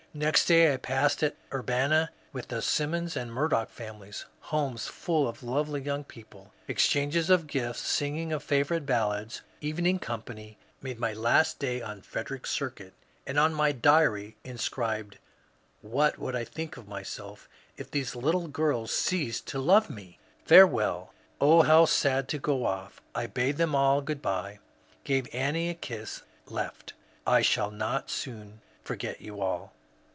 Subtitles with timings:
[0.13, 5.41] Next day I passed at Urbanna, with the Simmons and Murdoch families,— homes full of
[5.41, 6.51] lovely young people.
[6.67, 12.01] Exchanges of gifts, singing of favourite ballads, even ing company, made my last day on
[12.01, 12.93] Frederick Circuit,
[13.25, 15.17] and on it my diary inscribed:—^^
[15.79, 17.47] What would I think of myself
[17.77, 21.13] if these little girls ceased to love me I" Farewell!
[21.39, 22.99] O how sad to go off.
[23.15, 24.59] I bade them all good by—
[25.05, 26.91] gave Annie a kiss— left
[27.25, 29.71] I I shall not soon forget you all.